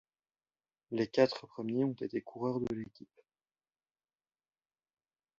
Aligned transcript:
Les 0.89 1.05
quatre 1.07 1.45
premiers 1.45 1.83
ont 1.83 1.93
été 1.93 2.21
coureurs 2.21 2.59
de 2.59 2.73
l'équipe. 2.73 3.21